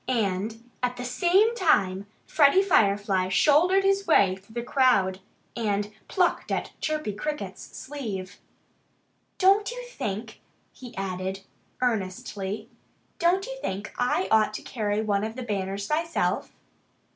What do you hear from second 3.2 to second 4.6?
shouldered his way through